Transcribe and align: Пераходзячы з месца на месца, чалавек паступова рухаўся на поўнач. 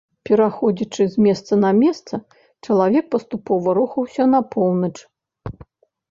Пераходзячы 0.27 1.03
з 1.15 1.25
месца 1.25 1.53
на 1.65 1.69
месца, 1.81 2.13
чалавек 2.67 3.05
паступова 3.15 3.75
рухаўся 3.79 4.23
на 4.33 4.41
поўнач. 4.55 4.91